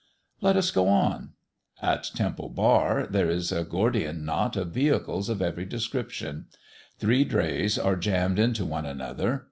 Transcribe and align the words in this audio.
Let 0.41 0.57
us 0.57 0.71
go 0.71 0.87
on. 0.87 1.33
At 1.79 2.05
Temple 2.15 2.49
Bar 2.49 3.05
there 3.11 3.29
is 3.29 3.51
a 3.51 3.63
Gordian 3.63 4.25
knot 4.25 4.55
of 4.57 4.69
vehicles 4.71 5.29
of 5.29 5.43
every 5.43 5.65
description. 5.65 6.47
Three 6.97 7.23
drays 7.23 7.77
are 7.77 7.95
jammed 7.95 8.39
into 8.39 8.65
one 8.65 8.87
another. 8.87 9.39